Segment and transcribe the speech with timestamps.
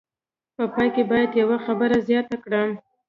[0.55, 2.69] په پای کې باید یوه خبره زیاته کړم.